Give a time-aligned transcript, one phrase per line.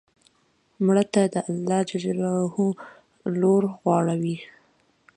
[0.85, 1.91] مړه ته د الله ج
[3.41, 4.35] لور غواړو